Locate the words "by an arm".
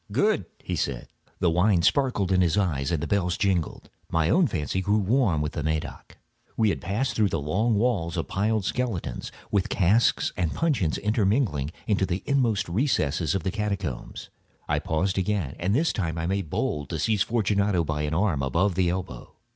17.83-18.41